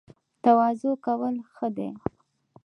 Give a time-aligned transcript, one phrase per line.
[0.43, 1.89] تواضع کول ښه دي